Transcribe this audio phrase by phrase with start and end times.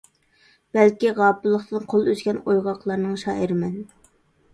[0.77, 3.77] بەلكى غاپىللىقتىن قول ئۈزگەن ئويغاقلارنىڭ شائىرىمەن.